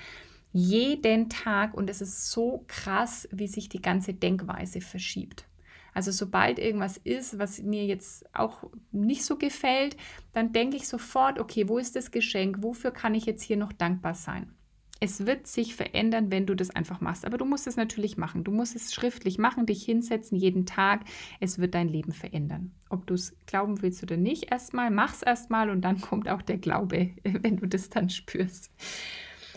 jeden 0.53 1.29
Tag 1.29 1.75
und 1.75 1.89
es 1.89 2.01
ist 2.01 2.31
so 2.31 2.65
krass, 2.67 3.29
wie 3.33 3.49
sich 3.49 3.69
die 3.69 3.83
ganze 3.83 4.15
Denkweise 4.15 4.81
verschiebt. 4.81 5.47
Also 5.95 6.13
sobald 6.13 6.59
irgendwas 6.59 6.97
ist, 6.99 7.39
was 7.39 7.61
mir 7.63 7.85
jetzt 7.87 8.25
auch 8.35 8.65
nicht 8.93 9.25
so 9.25 9.37
gefällt, 9.37 9.97
dann 10.33 10.53
denke 10.53 10.77
ich 10.77 10.89
sofort, 10.89 11.39
okay, 11.39 11.69
wo 11.69 11.79
ist 11.79 11.97
das 11.97 12.11
Geschenk? 12.11 12.63
Wofür 12.63 12.91
kann 12.91 13.15
ich 13.15 13.27
jetzt 13.27 13.43
hier 13.43 13.57
noch 13.57 13.73
dankbar 13.73 14.15
sein? 14.15 14.55
Es 15.01 15.27
wird 15.27 15.47
sich 15.47 15.77
verändern, 15.77 16.33
wenn 16.33 16.47
du 16.47 16.57
das 16.57 16.71
einfach 16.71 17.01
machst. 17.01 17.25
Aber 17.25 17.39
du 17.39 17.45
musst 17.45 17.69
es 17.69 17.77
natürlich 17.77 18.17
machen. 18.17 18.43
Du 18.43 18.51
musst 18.51 18.75
es 18.75 18.93
schriftlich 18.93 19.39
machen, 19.39 19.65
dich 19.65 19.85
hinsetzen 19.85 20.37
jeden 20.37 20.67
Tag. 20.67 21.03
Es 21.39 21.59
wird 21.59 21.75
dein 21.75 21.89
Leben 21.89 22.13
verändern. 22.13 22.73
Ob 22.89 23.07
du 23.07 23.15
es 23.15 23.37
glauben 23.47 23.81
willst 23.81 24.03
oder 24.03 24.17
nicht, 24.17 24.51
erstmal, 24.51 24.91
mach 24.91 25.15
es 25.15 25.23
erstmal 25.23 25.71
und 25.71 25.83
dann 25.83 26.01
kommt 26.01 26.29
auch 26.29 26.43
der 26.43 26.59
Glaube, 26.59 27.11
wenn 27.23 27.59
du 27.59 27.67
das 27.67 27.91
dann 27.91 28.11
spürst. 28.11 28.73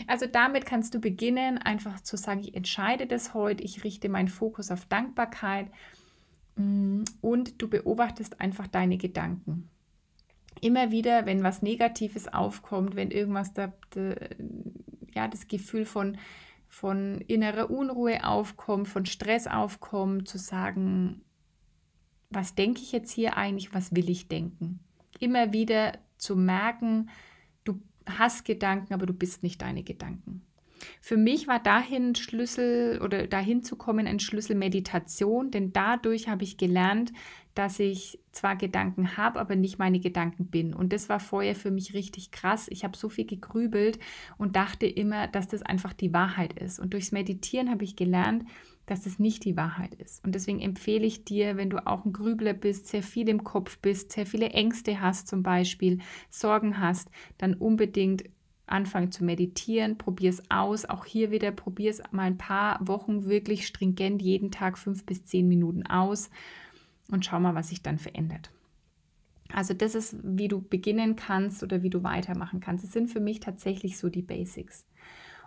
Also 0.06 0.26
damit 0.26 0.66
kannst 0.66 0.94
du 0.94 1.00
beginnen, 1.00 1.58
einfach 1.58 2.00
zu 2.00 2.16
sagen, 2.16 2.40
ich 2.40 2.54
entscheide 2.54 3.06
das 3.06 3.34
heute, 3.34 3.62
ich 3.62 3.84
richte 3.84 4.08
meinen 4.08 4.28
Fokus 4.28 4.70
auf 4.70 4.86
Dankbarkeit 4.86 5.70
und 6.56 7.60
du 7.60 7.68
beobachtest 7.68 8.40
einfach 8.40 8.66
deine 8.66 8.98
Gedanken. 8.98 9.70
Immer 10.60 10.90
wieder, 10.90 11.26
wenn 11.26 11.42
was 11.42 11.62
Negatives 11.62 12.28
aufkommt, 12.28 12.94
wenn 12.94 13.10
irgendwas 13.10 13.52
da, 13.52 13.72
da 13.90 14.14
ja, 15.14 15.28
das 15.28 15.48
Gefühl 15.48 15.84
von, 15.84 16.18
von 16.68 17.20
innerer 17.22 17.70
Unruhe 17.70 18.24
aufkommt, 18.24 18.88
von 18.88 19.06
Stress 19.06 19.46
aufkommt, 19.46 20.28
zu 20.28 20.38
sagen, 20.38 21.22
was 22.30 22.54
denke 22.54 22.80
ich 22.80 22.92
jetzt 22.92 23.12
hier 23.12 23.36
eigentlich, 23.36 23.74
was 23.74 23.94
will 23.94 24.08
ich 24.08 24.28
denken? 24.28 24.80
Immer 25.18 25.52
wieder 25.52 25.98
zu 26.16 26.36
merken, 26.36 27.10
du 27.64 27.80
hast 28.06 28.44
Gedanken, 28.44 28.94
aber 28.94 29.06
du 29.06 29.12
bist 29.12 29.42
nicht 29.42 29.62
deine 29.62 29.82
Gedanken. 29.82 30.46
Für 31.00 31.16
mich 31.16 31.48
war 31.48 31.62
dahin 31.62 32.14
Schlüssel 32.14 33.00
oder 33.02 33.26
dahin 33.26 33.62
zu 33.62 33.76
kommen 33.76 34.06
ein 34.06 34.20
Schlüssel 34.20 34.56
Meditation, 34.56 35.50
denn 35.50 35.72
dadurch 35.72 36.28
habe 36.28 36.44
ich 36.44 36.56
gelernt, 36.56 37.12
dass 37.54 37.78
ich 37.78 38.18
zwar 38.32 38.56
Gedanken 38.56 39.16
habe, 39.16 39.38
aber 39.38 39.56
nicht 39.56 39.78
meine 39.78 40.00
Gedanken 40.00 40.46
bin. 40.46 40.72
Und 40.72 40.92
das 40.92 41.08
war 41.08 41.20
vorher 41.20 41.54
für 41.54 41.70
mich 41.70 41.92
richtig 41.92 42.30
krass. 42.30 42.66
Ich 42.70 42.82
habe 42.82 42.96
so 42.96 43.08
viel 43.08 43.26
gegrübelt 43.26 43.98
und 44.38 44.56
dachte 44.56 44.86
immer, 44.86 45.26
dass 45.26 45.48
das 45.48 45.62
einfach 45.62 45.92
die 45.92 46.14
Wahrheit 46.14 46.58
ist. 46.58 46.80
Und 46.80 46.94
durchs 46.94 47.12
Meditieren 47.12 47.70
habe 47.70 47.84
ich 47.84 47.94
gelernt, 47.94 48.44
dass 48.86 49.02
das 49.02 49.18
nicht 49.18 49.44
die 49.44 49.56
Wahrheit 49.56 49.94
ist. 49.94 50.24
Und 50.24 50.34
deswegen 50.34 50.60
empfehle 50.60 51.06
ich 51.06 51.24
dir, 51.24 51.56
wenn 51.56 51.70
du 51.70 51.86
auch 51.86 52.04
ein 52.04 52.12
Grübler 52.12 52.52
bist, 52.52 52.88
sehr 52.88 53.02
viel 53.02 53.28
im 53.28 53.44
Kopf 53.44 53.78
bist, 53.78 54.12
sehr 54.12 54.26
viele 54.26 54.50
Ängste 54.50 55.00
hast 55.00 55.28
zum 55.28 55.42
Beispiel, 55.42 55.98
Sorgen 56.30 56.80
hast, 56.80 57.10
dann 57.38 57.54
unbedingt 57.54 58.24
anfangen 58.72 59.12
zu 59.12 59.24
meditieren, 59.24 59.98
probier 59.98 60.30
es 60.30 60.50
aus. 60.50 60.84
Auch 60.84 61.04
hier 61.04 61.30
wieder, 61.30 61.52
probier 61.52 61.90
es 61.90 62.02
mal 62.10 62.24
ein 62.24 62.38
paar 62.38 62.86
Wochen 62.86 63.26
wirklich 63.26 63.66
stringent 63.66 64.20
jeden 64.22 64.50
Tag 64.50 64.78
fünf 64.78 65.06
bis 65.06 65.24
zehn 65.24 65.46
Minuten 65.46 65.86
aus 65.86 66.30
und 67.10 67.24
schau 67.24 67.38
mal, 67.38 67.54
was 67.54 67.68
sich 67.68 67.82
dann 67.82 67.98
verändert. 67.98 68.50
Also 69.52 69.74
das 69.74 69.94
ist, 69.94 70.16
wie 70.22 70.48
du 70.48 70.62
beginnen 70.62 71.14
kannst 71.14 71.62
oder 71.62 71.82
wie 71.82 71.90
du 71.90 72.02
weitermachen 72.02 72.60
kannst. 72.60 72.84
Es 72.84 72.92
sind 72.92 73.10
für 73.10 73.20
mich 73.20 73.40
tatsächlich 73.40 73.98
so 73.98 74.08
die 74.08 74.22
Basics. 74.22 74.86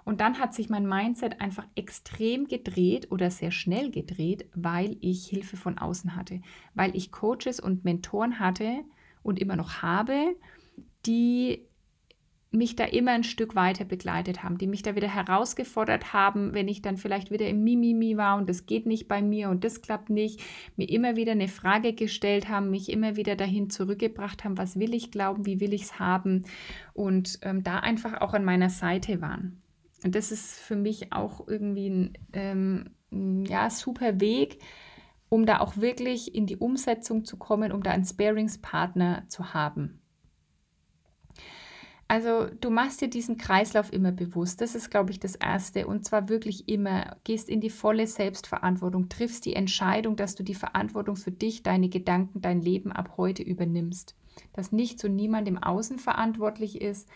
Und 0.04 0.22
dann 0.22 0.38
hat 0.38 0.54
sich 0.54 0.70
mein 0.70 0.88
Mindset 0.88 1.42
einfach 1.42 1.66
extrem 1.74 2.48
gedreht 2.48 3.12
oder 3.12 3.32
sehr 3.32 3.50
schnell 3.50 3.90
gedreht, 3.90 4.48
weil 4.54 4.98
ich 5.02 5.26
Hilfe 5.26 5.58
von 5.58 5.80
außen 5.80 6.16
hatte, 6.16 6.42
weil 6.76 6.96
ich 6.96 7.12
Coaches 7.12 7.60
und 7.60 7.84
Mentoren 7.84 8.38
hatte 8.38 8.84
und 9.24 9.40
immer 9.40 9.56
noch 9.56 9.82
habe, 9.82 10.36
die 11.08 11.66
mich 12.56 12.76
da 12.76 12.86
immer 12.86 13.12
ein 13.12 13.24
Stück 13.24 13.56
weiter 13.56 13.86
begleitet 13.86 14.44
haben, 14.44 14.58
die 14.58 14.68
mich 14.68 14.82
da 14.82 14.96
wieder 14.96 15.08
herausgefordert 15.08 16.14
haben, 16.14 16.54
wenn 16.54 16.68
ich 16.68 16.82
dann 16.82 16.98
vielleicht 16.98 17.32
wieder 17.32 17.48
im 17.48 17.64
Mimimi 17.64 18.18
war 18.18 18.38
und 18.38 18.50
das 18.50 18.66
geht 18.66 18.86
nicht 18.86 19.08
bei 19.08 19.22
mir 19.22 19.50
und 19.50 19.64
das 19.64 19.82
klappt 19.82 20.10
nicht, 20.10 20.42
mir 20.76 20.90
immer 20.90 21.16
wieder 21.16 21.34
eine 21.34 21.48
Frage 21.48 21.94
gestellt 21.94 22.50
haben, 22.50 22.70
mich 22.70 22.90
immer 22.90 23.16
wieder 23.16 23.36
dahin 23.36 23.70
zurückgebracht 23.70 24.44
haben, 24.44 24.58
was 24.58 24.80
will 24.80 24.94
ich 24.94 25.12
glauben, 25.12 25.46
wie 25.46 25.60
will 25.60 25.74
ich 25.74 25.84
es 25.84 26.00
haben 26.00 26.44
und 26.94 27.40
ähm, 27.42 27.64
da 27.64 27.80
einfach 27.80 28.22
auch 28.22 28.34
an 28.34 28.46
meiner 28.46 28.70
Seite 28.70 29.22
waren. 29.22 29.62
Und 30.04 30.16
das 30.16 30.32
ist 30.32 30.60
für 30.60 30.76
mich 30.76 31.12
auch 31.14 31.48
irgendwie 31.48 31.90
ein 31.90 32.18
ähm, 32.34 33.46
ja, 33.48 33.70
super 33.70 34.20
Weg, 34.20 34.60
um 35.30 35.46
da 35.46 35.60
auch 35.60 35.78
wirklich 35.78 36.36
in 36.36 36.46
die 36.46 36.58
Umsetzung 36.58 37.26
zu 37.26 37.38
kommen, 37.38 37.72
um 37.72 37.82
da 37.82 37.92
einen 37.92 38.06
Sparingspartner 38.06 39.26
zu 39.28 39.54
haben. 39.54 40.00
Also 42.08 42.48
du 42.62 42.70
machst 42.70 43.02
dir 43.02 43.10
diesen 43.10 43.38
Kreislauf 43.38 43.92
immer 43.92 44.12
bewusst. 44.12 44.62
Das 44.62 44.76
ist, 44.76 44.92
glaube 44.92 45.12
ich, 45.12 45.20
das 45.20 45.36
Erste. 45.36 45.88
Und 45.88 46.06
zwar 46.06 46.30
wirklich 46.30 46.70
immer, 46.70 47.18
gehst 47.24 47.50
in 47.50 47.62
die 47.62 47.72
volle 47.72 48.06
Selbstverantwortung, 48.06 49.10
triffst 49.10 49.46
die 49.46 49.56
Entscheidung, 49.56 50.16
dass 50.16 50.36
du 50.36 50.44
die 50.44 50.54
Verantwortung 50.54 51.16
für 51.16 51.32
dich, 51.32 51.64
deine 51.64 51.90
Gedanken, 51.90 52.42
dein 52.42 52.62
Leben 52.62 52.92
ab 52.92 53.14
heute 53.18 53.42
übernimmst. 53.42 54.16
Dass 54.54 54.72
nicht 54.72 55.00
so 55.00 55.08
niemand 55.08 55.48
im 55.48 55.58
Außen 55.58 55.98
verantwortlich 55.98 56.80
ist, 56.80 57.10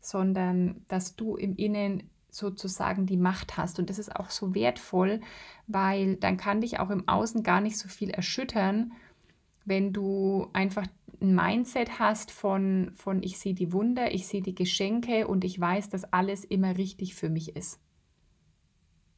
sondern 0.00 0.84
dass 0.86 1.16
du 1.16 1.34
im 1.34 1.56
Innen 1.56 2.04
sozusagen 2.30 3.06
die 3.06 3.16
Macht 3.16 3.56
hast. 3.56 3.80
Und 3.80 3.90
das 3.90 3.98
ist 3.98 4.14
auch 4.14 4.30
so 4.30 4.54
wertvoll, 4.54 5.20
weil 5.66 6.16
dann 6.16 6.36
kann 6.36 6.60
dich 6.60 6.78
auch 6.78 6.90
im 6.90 7.08
Außen 7.08 7.42
gar 7.42 7.60
nicht 7.60 7.78
so 7.78 7.88
viel 7.88 8.10
erschüttern, 8.10 8.92
wenn 9.64 9.92
du 9.92 10.46
einfach 10.52 10.86
ein 11.20 11.34
Mindset 11.34 11.98
hast 11.98 12.30
von, 12.30 12.92
von 12.94 13.22
ich 13.22 13.38
sehe 13.38 13.54
die 13.54 13.72
Wunder, 13.72 14.12
ich 14.14 14.26
sehe 14.26 14.42
die 14.42 14.54
Geschenke 14.54 15.26
und 15.26 15.44
ich 15.44 15.58
weiß, 15.58 15.88
dass 15.88 16.12
alles 16.12 16.44
immer 16.44 16.76
richtig 16.76 17.14
für 17.14 17.28
mich 17.28 17.56
ist. 17.56 17.80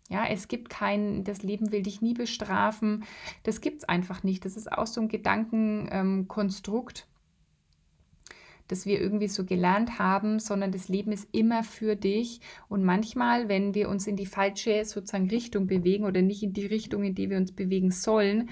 Ja, 0.09 0.27
es 0.27 0.49
gibt 0.49 0.71
kein, 0.71 1.23
das 1.25 1.43
Leben 1.43 1.71
will 1.71 1.83
dich 1.83 2.01
nie 2.01 2.15
bestrafen. 2.15 3.05
Das 3.43 3.61
gibt 3.61 3.79
es 3.79 3.89
einfach 3.89 4.23
nicht. 4.23 4.45
Das 4.45 4.57
ist 4.57 4.73
auch 4.73 4.87
so 4.87 5.03
ein 5.03 5.09
Gedankenkonstrukt, 5.09 7.07
ähm, 7.07 7.19
das 8.69 8.87
wir 8.87 9.01
irgendwie 9.01 9.29
so 9.29 9.45
gelernt 9.45 9.99
haben, 9.99 10.41
sondern 10.41 10.73
das 10.73 10.89
Leben 10.89 11.13
ist 11.13 11.29
immer 11.33 11.63
für 11.63 11.95
dich. 11.95 12.41
Und 12.71 12.85
manchmal, 12.85 13.49
wenn 13.49 13.75
wir 13.75 13.91
uns 13.91 14.07
in 14.07 14.17
die 14.17 14.27
falsche 14.27 14.85
sozusagen 14.87 15.29
Richtung 15.29 15.67
bewegen 15.67 16.05
oder 16.05 16.23
nicht 16.23 16.43
in 16.43 16.55
die 16.55 16.67
Richtung, 16.67 17.05
in 17.05 17.15
die 17.15 17.29
wir 17.29 17.37
uns 17.37 17.53
bewegen 17.53 17.91
sollen, 17.91 18.49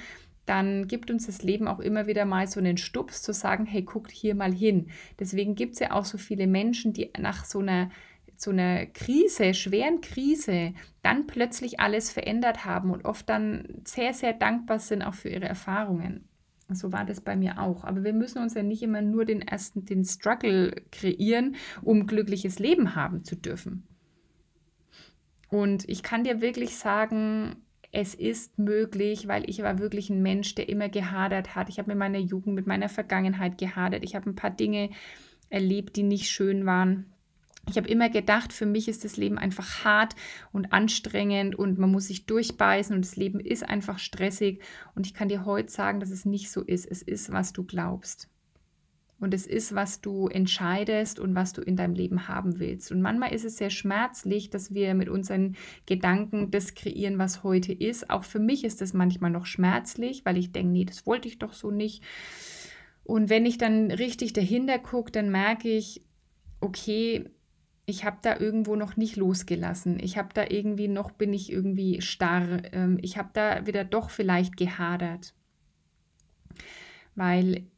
dann 0.47 0.89
gibt 0.89 1.11
uns 1.11 1.27
das 1.27 1.43
Leben 1.43 1.69
auch 1.69 1.81
immer 1.81 2.07
wieder 2.07 2.25
mal 2.25 2.47
so 2.47 2.61
einen 2.61 2.77
Stups 2.77 3.23
zu 3.23 3.33
sagen, 3.33 3.67
hey, 3.67 3.83
guckt 3.83 4.11
hier 4.11 4.35
mal 4.35 4.53
hin. 4.53 4.91
Deswegen 5.19 5.55
gibt 5.55 5.75
es 5.75 5.81
ja 5.81 5.91
auch 5.91 6.05
so 6.05 6.19
viele 6.19 6.47
Menschen, 6.47 6.93
die 6.93 7.11
nach 7.19 7.45
so 7.45 7.59
einer 7.59 7.91
so 8.39 8.51
einer 8.51 8.87
Krise, 8.87 9.55
schweren 9.55 10.01
Krise, 10.03 10.75
dann 11.03 11.27
plötzlich 11.27 11.81
alles 11.81 12.11
verändert 12.11 12.65
haben 12.65 12.91
und 12.91 13.05
oft 13.05 13.29
dann 13.29 13.81
sehr, 13.85 14.13
sehr 14.13 14.35
dankbar 14.35 14.79
sind 14.79 15.03
auch 15.03 15.15
für 15.15 15.31
ihre 15.31 15.47
Erfahrungen. 15.47 16.29
So 16.69 16.93
war 16.93 17.05
das 17.05 17.21
bei 17.21 17.37
mir 17.37 17.61
auch. 17.61 17.85
Aber 17.85 18.05
wir 18.05 18.13
müssen 18.13 18.43
uns 18.43 18.55
ja 18.55 18.63
nicht 18.63 18.83
immer 18.83 19.01
nur 19.01 19.25
den 19.25 19.41
ersten, 19.41 19.85
den 19.85 20.05
Struggle 20.05 20.75
kreieren, 20.91 21.57
um 21.83 22.07
glückliches 22.07 22.59
Leben 22.59 22.95
haben 22.95 23.25
zu 23.25 23.37
dürfen. 23.37 23.87
Und 25.49 25.89
ich 25.89 26.03
kann 26.03 26.25
dir 26.25 26.41
wirklich 26.41 26.77
sagen, 26.77 27.57
es 27.99 28.15
ist 28.15 28.59
möglich, 28.59 29.27
weil 29.27 29.49
ich 29.49 29.63
war 29.63 29.79
wirklich 29.79 30.11
ein 30.11 30.21
Mensch, 30.21 30.55
der 30.55 30.69
immer 30.69 30.91
gehadert 30.91 31.55
hat. 31.55 31.71
Ich 31.71 31.79
habe 31.79 31.89
mit 31.89 31.97
meiner 31.97 32.19
Jugend, 32.19 32.55
mit 32.55 32.67
meiner 32.67 32.91
Vergangenheit 32.91 33.57
gehadert. 33.57 34.05
Ich 34.05 34.15
habe 34.15 34.29
ein 34.29 34.35
paar 34.35 34.51
Dinge 34.51 34.91
erlebt, 35.49 35.97
die 35.97 36.03
nicht 36.03 36.29
schön 36.29 36.67
waren. 36.67 37.07
Ich 37.71 37.79
habe 37.79 37.89
immer 37.89 38.11
gedacht, 38.11 38.53
für 38.53 38.67
mich 38.67 38.89
ist 38.89 39.07
das 39.07 39.17
Leben 39.17 39.39
einfach 39.39 39.83
hart 39.83 40.15
und 40.53 40.75
anstrengend 40.75 41.55
und 41.55 41.79
man 41.79 41.91
muss 41.91 42.09
sich 42.09 42.27
durchbeißen 42.27 42.95
und 42.95 43.03
das 43.03 43.17
Leben 43.17 43.41
ist 43.41 43.67
einfach 43.67 43.99
stressig. 43.99 44.61
Und 44.95 45.07
ich 45.07 45.15
kann 45.15 45.29
dir 45.29 45.47
heute 45.47 45.73
sagen, 45.73 45.99
dass 45.99 46.11
es 46.11 46.27
nicht 46.27 46.51
so 46.51 46.61
ist. 46.61 46.85
Es 46.85 47.01
ist, 47.01 47.33
was 47.33 47.55
du 47.55 47.65
glaubst. 47.65 48.29
Und 49.19 49.33
es 49.33 49.47
ist, 49.47 49.75
was 49.75 50.03
du 50.03 50.29
entscheidest 50.29 51.19
und 51.19 51.35
was 51.35 51.55
du 51.55 51.63
in 51.63 51.77
deinem 51.77 51.95
Leben 51.95 52.29
haben 52.29 52.59
willst. 52.59 52.93
Und 52.93 53.01
manchmal 53.01 53.33
ist 53.33 53.47
es 53.47 53.57
sehr 53.57 53.71
schmerzlich, 53.71 54.51
dass 54.51 54.75
wir 54.75 54.95
mit 54.95 55.09
unseren 55.09 55.57
Gedanken 55.87 56.51
das 56.51 56.75
kreieren, 56.75 57.19
was 57.19 57.43
heute 57.43 57.73
ist. 57.73 58.11
Auch 58.11 58.25
für 58.25 58.41
mich 58.41 58.63
ist 58.63 58.83
das 58.83 58.93
manchmal 58.93 59.31
noch 59.31 59.47
schmerzlich, 59.47 60.27
weil 60.27 60.37
ich 60.37 60.53
denke, 60.53 60.73
nee, 60.73 60.85
das 60.85 61.07
wollte 61.07 61.29
ich 61.29 61.39
doch 61.39 61.55
so 61.55 61.71
nicht. 61.71 62.03
Und 63.05 63.31
wenn 63.31 63.47
ich 63.47 63.57
dann 63.57 63.91
richtig 63.91 64.35
dahinter 64.35 64.79
gucke, 64.79 65.13
dann 65.13 65.31
merke 65.31 65.71
ich, 65.71 66.05
okay, 66.61 67.31
ich 67.87 68.05
habe 68.05 68.19
da 68.21 68.39
irgendwo 68.39 68.75
noch 68.75 68.97
nicht 68.97 69.17
losgelassen. 69.17 69.99
Ich 70.01 70.19
habe 70.19 70.31
da 70.35 70.45
irgendwie 70.49 70.89
noch, 70.89 71.13
bin 71.13 71.33
ich 71.33 71.51
irgendwie 71.51 72.03
starr. 72.03 72.63
Ähm, 72.73 72.99
ich 73.01 73.17
habe 73.17 73.31
da 73.33 73.67
wieder 73.67 73.85
doch 73.85 74.11
vielleicht 74.11 74.57
gehadert. 74.57 75.35
Weil 77.15 77.69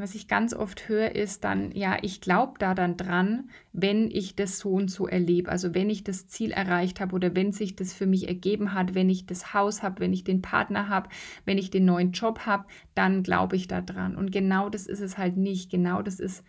was 0.00 0.14
ich 0.14 0.28
ganz 0.28 0.54
oft 0.54 0.88
höre, 0.88 1.14
ist 1.14 1.44
dann, 1.44 1.72
ja, 1.72 1.98
ich 2.02 2.20
glaube 2.20 2.54
da 2.58 2.74
dann 2.74 2.96
dran, 2.96 3.50
wenn 3.72 4.10
ich 4.10 4.36
das 4.36 4.58
so 4.58 4.70
und 4.70 4.90
so 4.90 5.06
erlebe. 5.06 5.50
Also 5.50 5.74
wenn 5.74 5.90
ich 5.90 6.04
das 6.04 6.26
Ziel 6.26 6.50
erreicht 6.50 7.00
habe 7.00 7.14
oder 7.14 7.34
wenn 7.34 7.52
sich 7.52 7.76
das 7.76 7.92
für 7.92 8.06
mich 8.06 8.28
ergeben 8.28 8.74
hat, 8.74 8.94
wenn 8.94 9.08
ich 9.08 9.26
das 9.26 9.54
Haus 9.54 9.82
habe, 9.82 10.00
wenn 10.00 10.12
ich 10.12 10.24
den 10.24 10.42
Partner 10.42 10.88
habe, 10.88 11.08
wenn 11.44 11.58
ich 11.58 11.70
den 11.70 11.84
neuen 11.84 12.12
Job 12.12 12.40
habe, 12.40 12.66
dann 12.94 13.22
glaube 13.22 13.56
ich 13.56 13.68
da 13.68 13.80
dran. 13.80 14.16
Und 14.16 14.32
genau 14.32 14.68
das 14.68 14.86
ist 14.86 15.00
es 15.00 15.18
halt 15.18 15.36
nicht. 15.36 15.70
Genau 15.70 16.02
das 16.02 16.20
ist 16.20 16.44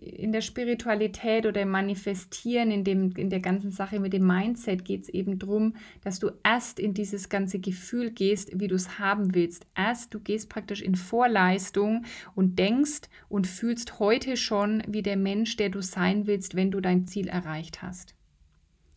in 0.00 0.32
der 0.32 0.40
Spiritualität 0.40 1.44
oder 1.44 1.60
im 1.62 1.70
Manifestieren, 1.70 2.70
in, 2.70 2.84
dem, 2.84 3.12
in 3.16 3.28
der 3.28 3.40
ganzen 3.40 3.70
Sache 3.70 4.00
mit 4.00 4.14
dem 4.14 4.26
Mindset 4.26 4.84
geht 4.84 5.02
es 5.02 5.08
eben 5.10 5.38
darum, 5.38 5.74
dass 6.02 6.18
du 6.18 6.30
erst 6.42 6.80
in 6.80 6.94
dieses 6.94 7.28
ganze 7.28 7.58
Gefühl 7.58 8.10
gehst, 8.10 8.58
wie 8.58 8.68
du 8.68 8.76
es 8.76 8.98
haben 8.98 9.34
willst. 9.34 9.66
Erst 9.76 10.14
du 10.14 10.20
gehst 10.20 10.48
praktisch 10.48 10.80
in 10.80 10.94
Vorleistung 10.94 12.06
und 12.34 12.58
denkst 12.58 13.10
und 13.28 13.46
fühlst 13.46 13.98
heute 13.98 14.38
schon 14.38 14.82
wie 14.88 15.02
der 15.02 15.18
Mensch, 15.18 15.56
der 15.56 15.68
du 15.68 15.82
sein 15.82 16.26
willst, 16.26 16.54
wenn 16.54 16.70
du 16.70 16.80
dein 16.80 17.06
Ziel 17.06 17.28
erreicht 17.28 17.82
hast. 17.82 18.14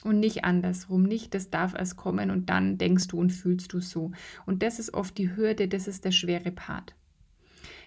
Und 0.06 0.20
nicht 0.20 0.46
andersrum, 0.46 1.04
nicht, 1.04 1.34
das 1.34 1.50
darf 1.50 1.74
erst 1.76 1.98
kommen 1.98 2.32
und 2.32 2.50
dann 2.50 2.78
denkst 2.78 3.08
du 3.08 3.20
und 3.20 3.32
fühlst 3.32 3.74
du 3.74 3.80
so. 3.80 4.12
Und 4.46 4.64
das 4.64 4.80
ist 4.80 4.94
oft 4.94 5.18
die 5.18 5.36
Hürde, 5.36 5.68
das 5.68 5.88
ist 5.88 6.06
der 6.06 6.12
schwere 6.12 6.52
Part. 6.52 6.96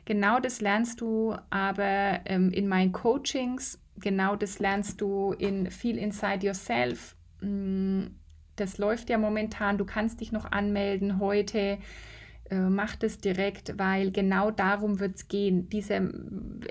Genau 0.06 0.38
das 0.38 0.60
lernst 0.60 1.00
du 1.00 1.36
aber 1.50 2.20
ähm, 2.26 2.50
in 2.52 2.68
meinen 2.68 2.92
Coachings, 2.92 3.78
genau 3.98 4.36
das 4.36 4.60
lernst 4.60 5.00
du 5.00 5.32
in 5.32 5.70
viel 5.70 5.98
Inside 5.98 6.46
Yourself. 6.46 7.16
Mm, 7.40 8.04
das 8.54 8.78
läuft 8.78 9.10
ja 9.10 9.18
momentan, 9.18 9.78
du 9.78 9.84
kannst 9.84 10.20
dich 10.20 10.30
noch 10.30 10.50
anmelden 10.50 11.18
heute 11.18 11.78
äh, 12.50 12.68
mach 12.68 12.96
das 12.96 13.18
direkt, 13.18 13.78
weil 13.78 14.12
genau 14.12 14.50
darum 14.50 15.00
wird 15.00 15.16
es 15.16 15.28
gehen, 15.28 15.68
diese 15.68 15.96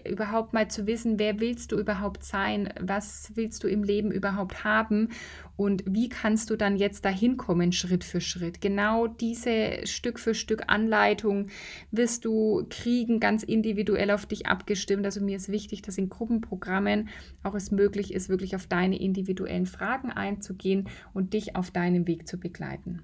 überhaupt 0.07 0.53
mal 0.53 0.69
zu 0.69 0.87
wissen, 0.87 1.19
wer 1.19 1.39
willst 1.39 1.71
du 1.71 1.77
überhaupt 1.77 2.23
sein, 2.23 2.73
was 2.79 3.31
willst 3.35 3.63
du 3.63 3.67
im 3.67 3.83
Leben 3.83 4.11
überhaupt 4.11 4.63
haben 4.63 5.09
und 5.57 5.83
wie 5.85 6.09
kannst 6.09 6.49
du 6.49 6.55
dann 6.55 6.77
jetzt 6.77 7.03
dahin 7.05 7.37
kommen, 7.37 7.71
Schritt 7.71 8.03
für 8.03 8.21
Schritt. 8.21 8.61
Genau 8.61 9.07
diese 9.07 9.85
Stück 9.85 10.19
für 10.19 10.33
Stück 10.33 10.63
Anleitung 10.67 11.47
wirst 11.91 12.25
du 12.25 12.65
kriegen, 12.69 13.19
ganz 13.19 13.43
individuell 13.43 14.11
auf 14.11 14.25
dich 14.25 14.47
abgestimmt. 14.47 15.05
Also 15.05 15.21
mir 15.21 15.35
ist 15.37 15.49
wichtig, 15.49 15.81
dass 15.81 15.97
in 15.97 16.09
Gruppenprogrammen 16.09 17.09
auch 17.43 17.55
es 17.55 17.71
möglich 17.71 18.13
ist, 18.13 18.29
wirklich 18.29 18.55
auf 18.55 18.67
deine 18.67 18.99
individuellen 18.99 19.65
Fragen 19.65 20.11
einzugehen 20.11 20.89
und 21.13 21.33
dich 21.33 21.55
auf 21.55 21.71
deinem 21.71 22.07
Weg 22.07 22.27
zu 22.27 22.39
begleiten. 22.39 23.03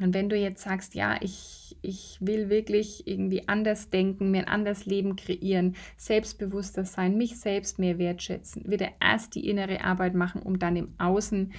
Und 0.00 0.14
wenn 0.14 0.28
du 0.28 0.36
jetzt 0.36 0.62
sagst, 0.62 0.94
ja, 0.94 1.16
ich, 1.20 1.59
ich 1.82 2.18
will 2.20 2.50
wirklich 2.50 3.06
irgendwie 3.06 3.48
anders 3.48 3.90
denken, 3.90 4.30
mir 4.30 4.40
ein 4.40 4.48
anderes 4.48 4.86
Leben 4.86 5.16
kreieren, 5.16 5.76
selbstbewusster 5.96 6.84
sein, 6.84 7.16
mich 7.16 7.38
selbst 7.38 7.78
mehr 7.78 7.98
wertschätzen, 7.98 8.70
wieder 8.70 8.88
erst 9.00 9.34
die 9.34 9.48
innere 9.48 9.82
Arbeit 9.82 10.14
machen, 10.14 10.42
um 10.42 10.58
dann 10.58 10.76
im 10.76 10.94
Außen 10.98 11.52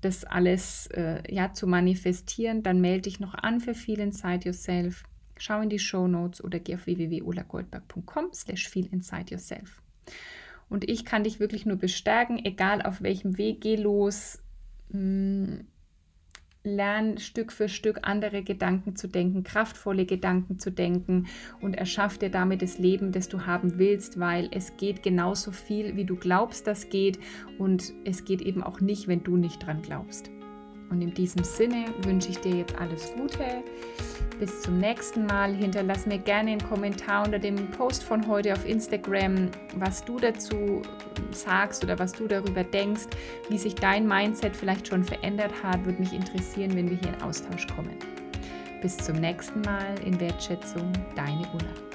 das 0.00 0.24
alles 0.24 0.86
äh, 0.88 1.22
ja, 1.32 1.52
zu 1.52 1.66
manifestieren, 1.66 2.62
dann 2.62 2.80
melde 2.80 3.02
dich 3.02 3.20
noch 3.20 3.34
an 3.34 3.60
für 3.60 3.74
Feel 3.74 4.00
Inside 4.00 4.46
Yourself. 4.46 5.04
Schau 5.38 5.60
in 5.60 5.68
die 5.68 5.78
Show 5.78 6.06
Notes 6.06 6.42
oder 6.42 6.58
geh 6.58 6.74
auf 6.74 6.86
www.ulagoldberg.com 6.86 8.32
slash 8.32 8.68
Feel 8.68 8.88
Inside 8.90 9.30
Yourself. 9.30 9.82
Und 10.68 10.88
ich 10.88 11.04
kann 11.04 11.24
dich 11.24 11.40
wirklich 11.40 11.66
nur 11.66 11.76
bestärken, 11.76 12.44
egal 12.44 12.82
auf 12.82 13.02
welchem 13.02 13.38
Weg, 13.38 13.60
geh 13.60 13.76
los. 13.76 14.40
Mh, 14.90 14.98
hm, 14.98 15.66
lern 16.66 17.18
Stück 17.18 17.52
für 17.52 17.68
Stück 17.68 18.00
andere 18.02 18.42
Gedanken 18.42 18.96
zu 18.96 19.08
denken, 19.08 19.44
kraftvolle 19.44 20.04
Gedanken 20.04 20.58
zu 20.58 20.70
denken 20.70 21.26
und 21.60 21.74
erschaff 21.74 22.18
dir 22.18 22.30
damit 22.30 22.60
das 22.60 22.78
Leben, 22.78 23.12
das 23.12 23.28
du 23.28 23.46
haben 23.46 23.78
willst, 23.78 24.18
weil 24.18 24.48
es 24.52 24.76
geht 24.76 25.02
genauso 25.02 25.52
viel, 25.52 25.96
wie 25.96 26.04
du 26.04 26.16
glaubst, 26.16 26.66
das 26.66 26.90
geht 26.90 27.18
und 27.58 27.94
es 28.04 28.24
geht 28.24 28.42
eben 28.42 28.62
auch 28.62 28.80
nicht, 28.80 29.08
wenn 29.08 29.22
du 29.22 29.36
nicht 29.36 29.64
dran 29.64 29.80
glaubst. 29.80 30.35
Und 30.90 31.00
in 31.00 31.12
diesem 31.12 31.42
Sinne 31.44 31.86
wünsche 32.02 32.30
ich 32.30 32.38
dir 32.38 32.56
jetzt 32.56 32.78
alles 32.78 33.12
Gute. 33.14 33.62
Bis 34.38 34.62
zum 34.62 34.78
nächsten 34.78 35.26
Mal. 35.26 35.54
Hinterlass 35.54 36.06
mir 36.06 36.18
gerne 36.18 36.52
einen 36.52 36.68
Kommentar 36.68 37.24
unter 37.24 37.38
dem 37.38 37.70
Post 37.70 38.04
von 38.04 38.26
heute 38.26 38.52
auf 38.52 38.66
Instagram, 38.66 39.50
was 39.76 40.04
du 40.04 40.18
dazu 40.18 40.82
sagst 41.30 41.82
oder 41.82 41.98
was 41.98 42.12
du 42.12 42.26
darüber 42.26 42.62
denkst, 42.62 43.06
wie 43.48 43.58
sich 43.58 43.74
dein 43.74 44.06
Mindset 44.06 44.54
vielleicht 44.54 44.88
schon 44.88 45.04
verändert 45.04 45.52
hat. 45.62 45.84
Würde 45.84 46.00
mich 46.00 46.12
interessieren, 46.12 46.74
wenn 46.76 46.90
wir 46.90 46.98
hier 46.98 47.14
in 47.14 47.22
Austausch 47.22 47.66
kommen. 47.74 47.96
Bis 48.82 48.96
zum 48.98 49.16
nächsten 49.16 49.62
Mal 49.62 49.94
in 50.04 50.20
Wertschätzung, 50.20 50.92
deine 51.14 51.46
Ulla. 51.54 51.85